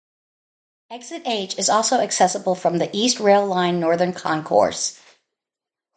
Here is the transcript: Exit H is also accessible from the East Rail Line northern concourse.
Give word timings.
Exit 0.89 1.21
H 1.27 1.59
is 1.59 1.69
also 1.69 1.99
accessible 1.99 2.55
from 2.55 2.79
the 2.79 2.89
East 2.91 3.19
Rail 3.19 3.45
Line 3.45 3.79
northern 3.79 4.13
concourse. 4.13 4.99